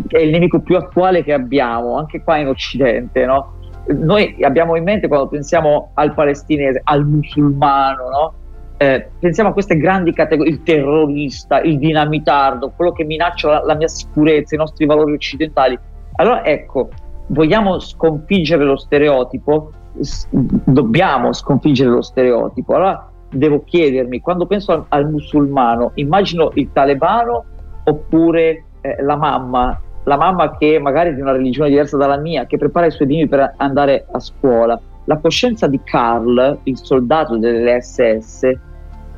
che 0.07 0.17
è 0.17 0.21
il 0.21 0.31
nemico 0.31 0.59
più 0.59 0.75
attuale 0.75 1.23
che 1.23 1.33
abbiamo, 1.33 1.97
anche 1.97 2.23
qua 2.23 2.37
in 2.37 2.47
Occidente, 2.47 3.25
no? 3.25 3.59
Noi 3.87 4.37
abbiamo 4.41 4.75
in 4.75 4.83
mente 4.83 5.07
quando 5.07 5.27
pensiamo 5.27 5.91
al 5.95 6.13
palestinese, 6.13 6.81
al 6.83 7.05
musulmano, 7.05 8.09
no? 8.09 8.33
Eh, 8.81 9.09
pensiamo 9.19 9.49
a 9.49 9.53
queste 9.53 9.77
grandi 9.77 10.11
categorie, 10.11 10.53
il 10.53 10.63
terrorista, 10.63 11.61
il 11.61 11.77
dinamitardo, 11.77 12.73
quello 12.75 12.91
che 12.91 13.03
minaccia 13.03 13.47
la, 13.47 13.63
la 13.63 13.75
mia 13.75 13.87
sicurezza, 13.87 14.55
i 14.55 14.57
nostri 14.57 14.87
valori 14.87 15.13
occidentali. 15.13 15.77
Allora 16.13 16.43
ecco, 16.43 16.89
vogliamo 17.27 17.77
sconfiggere 17.77 18.63
lo 18.63 18.77
stereotipo? 18.77 19.71
S- 19.99 20.27
dobbiamo 20.31 21.31
sconfiggere 21.31 21.91
lo 21.91 22.01
stereotipo. 22.01 22.73
Allora 22.73 23.07
devo 23.29 23.63
chiedermi, 23.63 24.19
quando 24.19 24.47
penso 24.47 24.71
al, 24.71 24.85
al 24.89 25.11
musulmano, 25.11 25.91
immagino 25.95 26.49
il 26.55 26.71
talebano 26.73 27.45
oppure 27.83 28.63
eh, 28.81 29.03
la 29.03 29.15
mamma, 29.15 29.79
la 30.05 30.17
mamma 30.17 30.57
che 30.57 30.79
magari 30.79 31.11
è 31.11 31.13
di 31.13 31.21
una 31.21 31.33
religione 31.33 31.69
diversa 31.69 31.97
dalla 31.97 32.17
mia, 32.17 32.47
che 32.47 32.57
prepara 32.57 32.87
i 32.87 32.91
suoi 32.91 33.07
bimbi 33.07 33.27
per 33.27 33.53
andare 33.57 34.07
a 34.11 34.19
scuola. 34.19 34.79
La 35.05 35.17
coscienza 35.17 35.67
di 35.67 35.79
Carl, 35.83 36.61
il 36.63 36.77
soldato 36.77 37.37
delle 37.37 37.79
SS, 37.79 38.69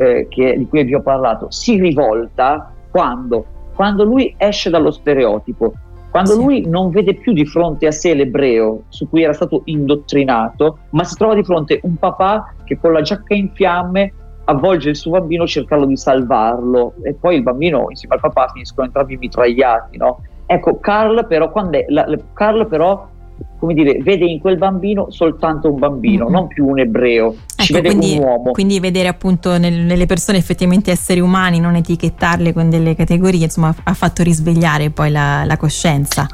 eh, 0.04 0.28
che, 0.28 0.58
di 0.58 0.68
cui 0.68 0.84
vi 0.84 0.96
ho 0.96 1.02
parlato, 1.02 1.50
si 1.50 1.80
rivolta 1.80 2.72
quando, 2.92 3.46
quando 3.74 4.04
lui 4.04 4.34
esce 4.38 4.70
dallo 4.70 4.92
stereotipo, 4.92 5.74
quando 6.12 6.34
sì. 6.34 6.38
lui 6.38 6.68
non 6.68 6.92
vede 6.92 7.16
più 7.16 7.34
di 7.34 7.46
fronte 7.46 7.88
a 7.88 7.92
sé 7.92 8.14
l'ebreo 8.14 8.84
su 8.90 9.10
cui 9.10 9.24
era 9.24 9.34
stato 9.34 9.62
indottrinato, 9.66 10.78
ma 10.92 11.04
si 11.04 11.16
trova 11.16 11.34
di 11.34 11.44
fronte 11.44 11.80
un 11.84 11.96
papà 11.96 12.54
che 12.64 12.78
con 12.78 12.94
la 12.94 13.02
giacca 13.02 13.34
in 13.34 13.50
fiamme 13.52 14.14
avvolge 14.46 14.90
il 14.90 14.96
suo 14.96 15.12
bambino 15.12 15.48
cercando 15.48 15.86
di 15.86 15.96
salvarlo 15.96 16.96
e 17.02 17.14
poi 17.14 17.38
il 17.38 17.44
bambino 17.44 17.86
insieme 17.90 18.16
al 18.16 18.22
papà 18.22 18.50
finiscono 18.50 18.86
entrambi 18.86 19.18
mitragliati, 19.18 19.98
no? 19.98 20.20
Ecco, 20.46 20.80
Carl 20.80 21.26
però, 21.26 21.50
quando 21.50 21.78
è, 21.78 21.86
la, 21.88 22.06
Carl 22.34 22.68
però 22.68 23.08
come 23.60 23.74
dire, 23.74 23.98
vede 24.00 24.26
in 24.26 24.40
quel 24.40 24.58
bambino 24.58 25.10
soltanto 25.10 25.72
un 25.72 25.80
bambino, 25.80 26.26
mm-hmm. 26.26 26.34
non 26.34 26.48
più 26.48 26.68
un 26.68 26.80
ebreo, 26.80 27.36
ci 27.56 27.72
ecco, 27.72 27.82
vede 27.82 27.96
quindi, 27.96 28.18
un 28.18 28.24
uomo. 28.24 28.52
Quindi 28.52 28.80
vedere 28.80 29.08
appunto 29.08 29.58
nel, 29.58 29.74
nelle 29.74 30.06
persone 30.06 30.38
effettivamente 30.38 30.92
esseri 30.92 31.20
umani, 31.20 31.60
non 31.60 31.76
etichettarle 31.76 32.52
con 32.52 32.70
delle 32.70 32.96
categorie, 32.96 33.44
insomma 33.44 33.74
ha 33.84 33.94
fatto 33.94 34.24
risvegliare 34.24 34.90
poi 34.90 35.12
la, 35.12 35.44
la 35.46 35.58
coscienza. 35.58 36.28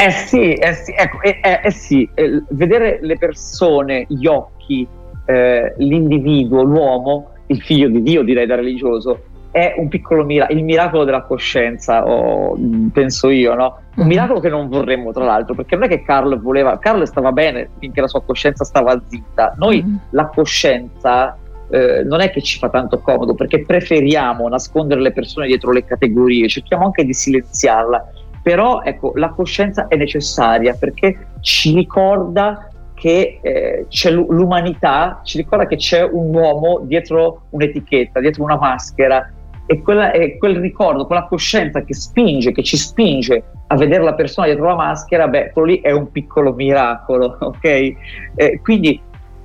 Eh 0.00 0.10
sì, 0.10 0.52
eh 0.52 0.74
sì, 0.74 0.92
ecco, 0.96 1.20
eh, 1.22 1.40
eh, 1.42 1.60
eh 1.64 1.70
sì 1.70 2.08
eh, 2.14 2.42
vedere 2.50 2.98
le 3.02 3.16
persone, 3.18 4.06
gli 4.08 4.26
occhi, 4.26 4.86
eh, 5.26 5.74
l'individuo, 5.78 6.62
l'uomo, 6.62 7.30
il 7.46 7.60
figlio 7.62 7.88
di 7.88 8.02
Dio 8.02 8.22
direi 8.22 8.46
da 8.46 8.54
religioso, 8.54 9.22
è 9.50 9.74
un 9.76 9.88
piccolo 9.88 10.24
miracolo, 10.24 10.58
il 10.58 10.64
miracolo 10.64 11.04
della 11.04 11.22
coscienza, 11.22 12.06
oh, 12.06 12.56
penso 12.92 13.30
io, 13.30 13.54
no? 13.54 13.78
Un 13.96 14.04
mm. 14.04 14.08
miracolo 14.08 14.40
che 14.40 14.48
non 14.48 14.68
vorremmo, 14.68 15.12
tra 15.12 15.24
l'altro, 15.24 15.54
perché 15.54 15.74
non 15.74 15.84
è 15.84 15.88
che 15.88 16.02
Carl 16.02 16.40
voleva, 16.40 16.78
Carl 16.78 17.06
stava 17.06 17.32
bene 17.32 17.70
finché 17.78 18.00
la 18.00 18.08
sua 18.08 18.22
coscienza 18.22 18.64
stava 18.64 19.00
zitta. 19.06 19.54
Noi 19.56 19.82
mm. 19.82 19.96
la 20.10 20.26
coscienza 20.26 21.36
eh, 21.70 22.02
non 22.04 22.20
è 22.20 22.30
che 22.30 22.42
ci 22.42 22.58
fa 22.58 22.68
tanto 22.68 23.00
comodo, 23.00 23.34
perché 23.34 23.64
preferiamo 23.64 24.48
nascondere 24.48 25.00
le 25.00 25.12
persone 25.12 25.46
dietro 25.46 25.72
le 25.72 25.84
categorie, 25.84 26.48
cerchiamo 26.48 26.84
anche 26.84 27.04
di 27.04 27.12
silenziarla. 27.12 28.06
Però 28.42 28.82
ecco, 28.82 29.12
la 29.16 29.30
coscienza 29.30 29.88
è 29.88 29.96
necessaria 29.96 30.74
perché 30.78 31.26
ci 31.40 31.74
ricorda 31.74 32.68
che 32.94 33.38
eh, 33.40 33.86
c'è 33.88 34.10
l'umanità, 34.10 35.20
ci 35.22 35.38
ricorda 35.38 35.66
che 35.66 35.76
c'è 35.76 36.02
un 36.02 36.34
uomo 36.34 36.80
dietro 36.82 37.42
un'etichetta, 37.50 38.20
dietro 38.20 38.42
una 38.42 38.56
maschera 38.56 39.30
e, 39.70 39.82
quella, 39.82 40.12
e 40.12 40.38
quel 40.38 40.56
ricordo, 40.56 41.04
quella 41.04 41.26
coscienza 41.26 41.82
che 41.82 41.92
spinge, 41.92 42.52
che 42.52 42.62
ci 42.62 42.78
spinge 42.78 43.44
a 43.66 43.76
vedere 43.76 44.02
la 44.02 44.14
persona 44.14 44.46
dietro 44.46 44.64
la 44.64 44.74
maschera, 44.74 45.28
beh, 45.28 45.50
quello 45.52 45.68
lì 45.68 45.80
è 45.82 45.90
un 45.90 46.10
piccolo 46.10 46.54
miracolo, 46.54 47.36
ok? 47.38 47.64
Eh, 48.34 48.60
quindi 48.62 48.98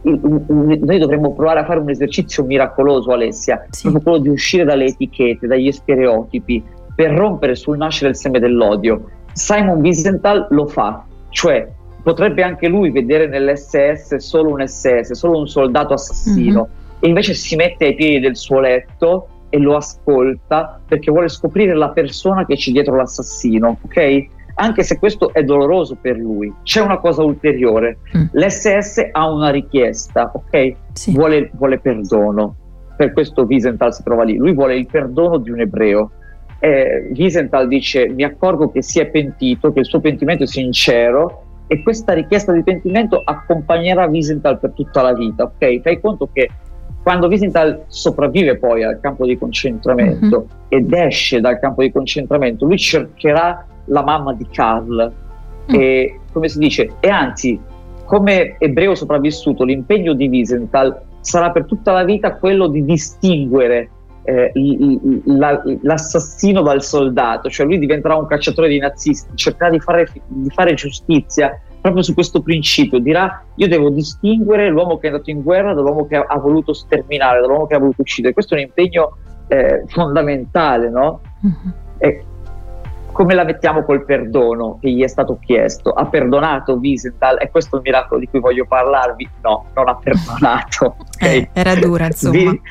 noi 0.04 0.98
dovremmo 0.98 1.34
provare 1.34 1.60
a 1.60 1.66
fare 1.66 1.80
un 1.80 1.90
esercizio 1.90 2.46
miracoloso, 2.46 3.12
Alessia, 3.12 3.66
sì. 3.70 3.82
proprio 3.82 4.02
quello 4.02 4.18
di 4.20 4.30
uscire 4.30 4.64
dalle 4.64 4.86
etichette, 4.86 5.46
dagli 5.46 5.72
stereotipi, 5.74 6.64
per 6.96 7.12
rompere 7.12 7.56
sul 7.56 7.76
nascere 7.76 8.12
il 8.12 8.16
seme 8.16 8.40
dell'odio. 8.40 9.10
Simon 9.34 9.80
Wiesenthal 9.80 10.48
lo 10.52 10.68
fa, 10.68 11.04
cioè 11.32 11.68
potrebbe 12.02 12.44
anche 12.44 12.70
lui 12.70 12.92
vedere 12.92 13.28
nell'SS 13.28 14.16
solo 14.18 14.52
un 14.52 14.66
SS, 14.66 15.12
solo 15.12 15.40
un 15.40 15.48
soldato 15.48 15.94
assassino, 15.94 16.62
mm-hmm. 16.62 17.00
e 17.02 17.08
invece 17.10 17.34
si 17.34 17.58
mette 17.58 17.88
ai 17.88 17.96
piedi 17.96 18.22
del 18.22 18.38
suo 18.38 18.62
letto 18.62 19.28
e 19.54 19.60
lo 19.60 19.76
ascolta 19.76 20.82
perché 20.84 21.12
vuole 21.12 21.30
scoprire 21.30 21.76
la 21.76 21.90
persona 21.90 22.44
che 22.44 22.56
c'è 22.56 22.72
dietro 22.72 22.96
l'assassino, 22.96 23.78
ok? 23.84 24.26
Anche 24.56 24.82
se 24.82 24.98
questo 24.98 25.32
è 25.32 25.44
doloroso 25.44 25.96
per 26.02 26.18
lui, 26.18 26.52
c'è 26.64 26.82
una 26.82 26.98
cosa 26.98 27.22
ulteriore. 27.22 28.00
Mm. 28.18 28.24
L'SS 28.32 29.10
ha 29.12 29.32
una 29.32 29.52
richiesta, 29.52 30.32
ok? 30.34 30.76
Sì. 30.94 31.12
Vuole, 31.12 31.52
vuole, 31.54 31.78
perdono. 31.78 32.56
Per 32.98 33.14
questo 33.14 33.44
Wiesenthal 33.44 33.94
si 33.94 34.02
trova 34.02 34.24
lì. 34.24 34.38
Lui 34.38 34.54
vuole 34.54 34.76
il 34.76 34.88
perdono 34.88 35.38
di 35.38 35.52
un 35.52 35.60
ebreo. 35.60 36.10
Eh, 36.58 37.12
Wiesenthal 37.16 37.68
dice: 37.68 38.10
Mi 38.10 38.24
accorgo 38.24 38.72
che 38.72 38.82
si 38.82 39.00
è 39.00 39.06
pentito, 39.06 39.72
che 39.72 39.82
il 39.82 39.86
suo 39.86 40.00
pentimento 40.00 40.46
è 40.46 40.48
sincero 40.48 41.44
e 41.68 41.84
questa 41.84 42.14
richiesta 42.14 42.52
di 42.52 42.64
pentimento 42.64 43.22
accompagnerà 43.24 44.06
Wiesenthal 44.06 44.60
per 44.60 44.72
tutta 44.72 45.04
la 45.04 45.14
vita. 45.14 45.44
Ok? 45.44 45.82
Fai 45.82 46.00
conto 46.02 46.28
che 46.34 46.50
quando 47.04 47.28
Wiesenthal 47.28 47.84
sopravvive 47.88 48.58
poi 48.58 48.84
al 48.84 49.00
campo 49.02 49.26
di 49.26 49.38
concentramento 49.38 50.48
mm-hmm. 50.48 50.66
ed 50.70 50.94
esce 50.94 51.42
dal 51.42 51.60
campo 51.60 51.82
di 51.82 51.92
concentramento, 51.92 52.66
lui 52.66 52.78
cercherà 52.78 53.66
la 53.86 54.04
mamma 54.04 54.34
di 54.34 54.48
Carl 54.50 55.12
mm. 55.70 55.76
e 55.76 56.20
come 56.32 56.48
si 56.48 56.60
dice, 56.60 56.94
e 57.02 57.10
anzi, 57.10 57.60
come 58.06 58.56
ebreo 58.58 58.96
sopravvissuto, 58.96 59.66
l'impegno 59.66 60.14
di 60.14 60.30
Wiesenthal 60.30 60.98
sarà 61.20 61.52
per 61.52 61.66
tutta 61.66 61.92
la 61.92 62.06
vita 62.06 62.36
quello 62.36 62.68
di 62.68 62.86
distinguere 62.86 63.90
eh, 64.24 64.52
la, 65.26 65.62
l'assassino 65.82 66.62
dal 66.62 66.82
soldato, 66.82 67.50
cioè 67.50 67.66
lui 67.66 67.78
diventerà 67.78 68.16
un 68.16 68.26
cacciatore 68.28 68.70
di 68.70 68.80
nazisti, 68.80 69.36
cercherà 69.36 69.70
di 69.70 69.80
fare, 69.80 70.08
di 70.26 70.50
fare 70.50 70.74
giustizia 70.74 71.60
proprio 71.84 72.02
su 72.02 72.14
questo 72.14 72.42
principio, 72.42 73.00
dirà 73.00 73.44
io 73.56 73.68
devo 73.68 73.90
distinguere 73.90 74.70
l'uomo 74.70 74.98
che 74.98 75.08
è 75.08 75.12
andato 75.12 75.30
in 75.30 75.42
guerra 75.42 75.74
dall'uomo 75.74 76.08
che 76.08 76.16
ha, 76.16 76.38
voluto 76.40 76.72
sterminare, 76.72 77.42
dall'uomo 77.42 77.68
che 77.68 77.76
ha 77.76 77.80
voluto 77.80 78.04
uccidere. 78.04 78.34
Questo 78.34 78.56
è 78.56 78.60
un 78.60 78.64
impegno 78.64 79.18
eh, 79.50 79.84
fondamentale, 79.88 80.90
no? 80.90 81.20
Mm-hmm. 81.46 81.76
E 81.98 82.24
come 83.12 83.34
la 83.34 83.44
mettiamo 83.44 83.84
col 83.84 84.06
perdono 84.06 84.78
che 84.80 84.92
gli 84.92 85.04
è 85.04 85.08
stato 85.08 85.38
chiesto? 85.42 85.90
Ha 85.90 86.06
perdonato 86.06 86.76
Wiesenthal? 86.76 87.38
È 87.38 87.50
questo 87.50 87.76
il 87.76 87.82
miracolo 87.84 88.22
di 88.22 88.30
cui 88.30 88.40
voglio 88.40 88.66
parlarvi? 88.66 89.30
No, 89.42 89.66
non 89.76 89.90
ha 89.90 89.96
perdonato. 89.98 90.96
Okay? 91.16 91.40
Eh, 91.40 91.50
era 91.52 91.76
dura, 91.76 92.06
insomma. 92.06 92.52
Vi, 92.52 92.62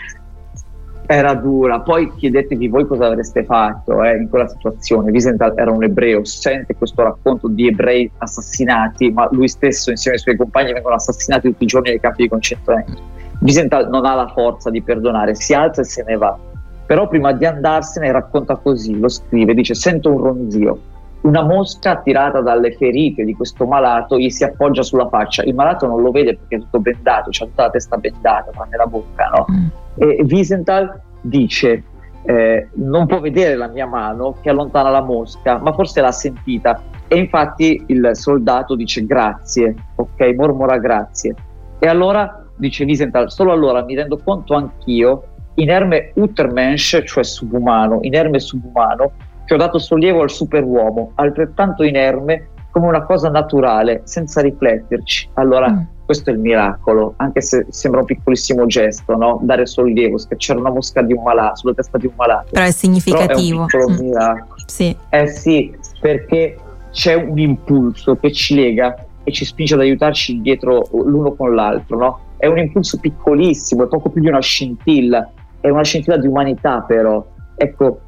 era 1.13 1.35
dura. 1.35 1.81
Poi 1.81 2.11
chiedetevi 2.17 2.69
voi 2.69 2.87
cosa 2.87 3.07
avreste 3.07 3.45
fatto 3.45 4.03
eh, 4.03 4.17
in 4.17 4.29
quella 4.31 4.49
situazione. 4.49 5.11
Wiesenthal 5.11 5.53
era 5.57 5.71
un 5.71 5.85
ebreo, 5.85 6.25
sente 6.25 6.75
questo 6.75 7.03
racconto 7.03 7.49
di 7.49 7.67
ebrei 7.67 8.11
assassinati, 8.19 9.11
ma 9.11 9.29
lui 9.31 9.49
stesso 9.49 9.91
insieme 9.91 10.17
ai 10.17 10.23
suoi 10.23 10.37
compagni 10.37 10.73
vengono 10.73 10.95
assassinati 10.95 11.51
tutti 11.51 11.65
i 11.65 11.67
giorni 11.67 11.91
nei 11.91 12.01
campi 12.01 12.23
di 12.23 12.29
concentramento. 12.29 13.01
Wiesenthal 13.41 13.89
non 13.91 14.07
ha 14.07 14.15
la 14.15 14.29
forza 14.29 14.71
di 14.71 14.81
perdonare, 14.83 15.35
si 15.35 15.53
alza 15.53 15.83
e 15.83 15.85
se 15.85 16.03
ne 16.07 16.17
va. 16.17 16.39
Però 16.87 17.07
prima 17.09 17.33
di 17.33 17.45
andarsene 17.45 18.11
racconta 18.11 18.57
così, 18.57 18.99
lo 18.99 19.09
scrive, 19.09 19.55
dice 19.55 19.75
sento 19.75 20.11
un 20.11 20.19
ronzio, 20.19 20.79
una 21.23 21.43
mosca 21.43 21.93
attirata 21.93 22.41
dalle 22.41 22.73
ferite 22.73 23.25
di 23.25 23.35
questo 23.35 23.67
malato 23.67 24.19
gli 24.19 24.31
si 24.31 24.45
appoggia 24.45 24.83
sulla 24.83 25.09
faccia. 25.09 25.43
Il 25.43 25.55
malato 25.55 25.87
non 25.87 26.01
lo 26.03 26.11
vede 26.11 26.37
perché 26.37 26.57
è 26.57 26.59
tutto 26.61 26.81
bendato, 26.81 27.31
c'ha 27.31 27.45
tutta 27.45 27.63
la 27.65 27.71
testa 27.71 27.97
bendata, 27.97 28.51
tranne 28.51 28.77
la 28.77 28.87
bocca, 28.87 29.29
no? 29.29 29.47
Mm. 29.51 29.67
E 29.97 30.25
Wiesenthal 30.29 31.01
dice: 31.21 31.85
eh, 32.25 32.69
Non 32.75 33.07
può 33.07 33.21
vedere 33.21 33.57
la 33.57 33.69
mia 33.69 33.87
mano 33.87 34.37
che 34.41 34.51
allontana 34.51 34.91
la 34.91 35.03
mosca, 35.03 35.59
ma 35.59 35.73
forse 35.73 36.01
l'ha 36.01 36.13
sentita. 36.13 36.83
E 37.07 37.17
infatti 37.17 37.85
il 37.89 38.11
soldato 38.13 38.75
dice 38.75 39.05
grazie, 39.05 39.75
ok, 39.97 40.35
mormora 40.35 40.79
grazie. 40.79 41.35
E 41.79 41.87
allora 41.87 42.45
dice 42.57 42.85
Wiesenthal: 42.85 43.31
Solo 43.31 43.53
allora 43.53 43.85
mi 43.85 43.95
rendo 43.95 44.19
conto 44.25 44.55
anch'io, 44.55 45.25
inerme 45.55 46.13
Uttermensch, 46.15 47.03
cioè 47.05 47.23
subumano, 47.23 47.99
inerme 48.03 48.41
subumano, 48.41 49.13
che 49.45 49.55
ho 49.55 49.57
dato 49.57 49.79
sollievo 49.79 50.23
al 50.23 50.31
superuomo, 50.31 51.13
altrettanto 51.17 51.83
inerme 51.83 52.49
come 52.71 52.87
una 52.87 53.05
cosa 53.05 53.29
naturale, 53.29 54.01
senza 54.05 54.41
rifletterci. 54.41 55.29
Allora, 55.35 55.71
mm. 55.71 55.83
questo 56.07 56.31
è 56.31 56.33
il 56.33 56.39
miracolo, 56.39 57.13
anche 57.19 57.43
se 57.43 57.67
sembra 57.69 58.01
un 58.01 58.07
piccolissimo 58.07 58.65
gesto, 58.67 59.15
no? 59.15 59.41
Dare 59.43 59.67
sollievo, 59.67 60.17
schiacciare 60.17 60.59
una 60.59 60.71
mosca 60.71 61.03
di 61.03 61.13
un 61.13 61.23
malato, 61.23 61.57
sulla 61.57 61.75
testa 61.75 61.99
di 61.99 62.07
un 62.07 62.15
malato. 62.17 62.49
Però 62.53 62.65
è 62.65 62.71
significativo. 62.71 63.67
Però 63.67 63.85
è 63.85 63.87
un 63.87 63.97
piccolo 63.97 64.03
mm. 64.03 64.07
miracolo. 64.09 64.63
Sì. 64.67 64.97
Eh 65.11 65.27
sì, 65.27 65.77
perché 66.01 66.57
c'è 66.93 67.15
un 67.15 67.39
impulso 67.39 68.17
che 68.17 68.33
ci 68.33 68.55
lega 68.55 68.95
e 69.23 69.33
ci 69.33 69.45
spinge 69.45 69.75
ad 69.75 69.81
aiutarci 69.81 70.41
dietro 70.41 70.89
l'uno 70.93 71.35
con 71.35 71.55
l'altro, 71.55 71.99
no? 71.99 72.21
È 72.39 72.47
un 72.47 72.59
impulso 72.59 72.99
piccolissimo, 72.99 73.85
è 73.85 73.87
poco 73.87 74.09
più 74.09 74.23
di 74.23 74.29
una 74.29 74.41
scintilla, 74.41 75.31
è 75.61 75.69
una 75.69 75.85
scintilla 75.85 76.17
di 76.17 76.27
umanità 76.27 76.81
però. 76.81 77.25
Ecco, 77.55 78.01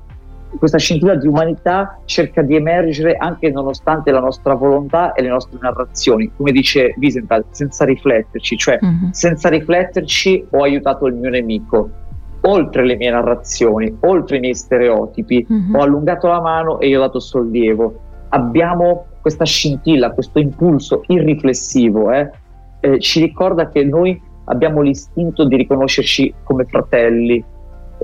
questa 0.59 0.79
scintilla 0.79 1.15
di 1.15 1.27
umanità 1.27 1.99
cerca 2.05 2.43
di 2.43 2.57
emergere 2.57 3.17
anche 3.17 3.51
nonostante 3.51 4.11
la 4.11 4.21
nostra 4.21 4.55
volontà 4.55 5.13
e 5.13 5.23
le 5.23 5.29
nostre 5.29 5.59
narrazioni, 5.61 6.31
come 6.37 6.53
dice 6.53 6.95
Wiesenthal, 6.99 7.45
senza 7.51 7.85
rifletterci, 7.85 8.57
cioè 8.57 8.79
uh-huh. 8.81 9.09
senza 9.11 9.49
rifletterci 9.49 10.47
ho 10.51 10.63
aiutato 10.63 11.07
il 11.07 11.15
mio 11.15 11.31
nemico, 11.31 11.91
oltre 12.43 12.85
le 12.85 12.97
mie 12.97 13.11
narrazioni, 13.11 13.97
oltre 14.01 14.37
i 14.37 14.41
miei 14.41 14.55
stereotipi, 14.55 15.47
uh-huh. 15.49 15.77
ho 15.77 15.83
allungato 15.83 16.29
la 16.29 16.41
mano 16.41 16.81
e 16.81 16.89
gli 16.89 16.95
ho 16.95 17.01
dato 17.01 17.21
sollievo. 17.21 18.01
Abbiamo 18.31 19.07
questa 19.21 19.45
scintilla, 19.45 20.13
questo 20.13 20.39
impulso 20.39 21.03
irriflessivo, 21.07 22.11
eh? 22.11 22.31
Eh, 22.81 22.99
ci 22.99 23.21
ricorda 23.21 23.69
che 23.71 23.85
noi 23.85 24.21
abbiamo 24.47 24.83
l'istinto 24.83 25.47
di 25.47 25.57
riconoscerci 25.57 26.35
come 26.43 26.67
fratelli, 26.67 27.43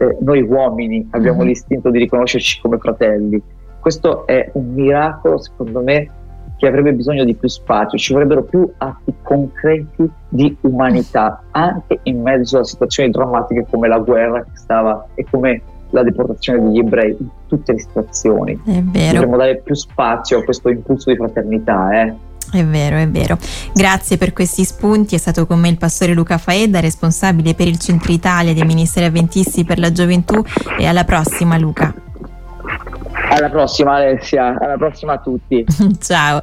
eh, 0.00 0.16
noi 0.20 0.40
uomini 0.40 1.06
abbiamo 1.10 1.38
mm-hmm. 1.38 1.48
l'istinto 1.48 1.90
di 1.90 1.98
riconoscerci 1.98 2.60
come 2.62 2.78
fratelli. 2.78 3.40
Questo 3.78 4.26
è 4.26 4.50
un 4.54 4.72
miracolo, 4.72 5.38
secondo 5.38 5.82
me, 5.82 6.10
che 6.56 6.66
avrebbe 6.66 6.94
bisogno 6.94 7.24
di 7.24 7.34
più 7.34 7.48
spazio, 7.48 7.98
ci 7.98 8.12
vorrebbero 8.12 8.42
più 8.42 8.70
atti 8.78 9.14
concreti 9.22 10.08
di 10.28 10.56
umanità, 10.62 11.42
anche 11.50 12.00
in 12.04 12.22
mezzo 12.22 12.58
a 12.58 12.64
situazioni 12.64 13.10
drammatiche 13.10 13.66
come 13.70 13.88
la 13.88 13.98
guerra 13.98 14.42
che 14.42 14.50
stava 14.54 15.06
e 15.14 15.26
come 15.30 15.62
la 15.90 16.02
deportazione 16.02 16.62
degli 16.62 16.78
ebrei, 16.78 17.16
in 17.18 17.28
tutte 17.46 17.72
le 17.72 17.78
situazioni. 17.80 18.60
È 18.64 18.82
vero. 18.82 19.12
Dovremmo 19.12 19.36
dare 19.36 19.56
più 19.58 19.74
spazio 19.74 20.38
a 20.38 20.44
questo 20.44 20.70
impulso 20.70 21.10
di 21.10 21.16
fraternità. 21.16 22.02
Eh? 22.02 22.14
È 22.52 22.64
vero, 22.64 22.96
è 22.96 23.08
vero. 23.08 23.38
Grazie 23.72 24.16
per 24.16 24.32
questi 24.32 24.64
spunti. 24.64 25.14
È 25.14 25.18
stato 25.18 25.46
con 25.46 25.60
me 25.60 25.68
il 25.68 25.78
pastore 25.78 26.12
Luca 26.14 26.38
Faedda, 26.38 26.80
responsabile 26.80 27.54
per 27.54 27.68
il 27.68 27.78
Centro 27.78 28.12
Italia 28.12 28.52
dei 28.52 28.64
Ministeri 28.64 29.06
Avventisti 29.06 29.64
per 29.64 29.78
la 29.78 29.92
Gioventù. 29.92 30.42
E 30.78 30.86
alla 30.86 31.04
prossima, 31.04 31.56
Luca. 31.56 31.94
Alla 33.30 33.48
prossima, 33.48 33.94
Alessia. 33.94 34.56
Alla 34.58 34.76
prossima 34.76 35.14
a 35.14 35.18
tutti. 35.18 35.64
Ciao. 36.00 36.38